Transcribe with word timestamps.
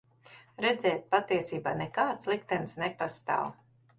Redziet, 0.65 1.03
patiesībā 1.15 1.75
nekāds 1.83 2.31
liktenis 2.33 2.75
nepastāv. 2.87 3.55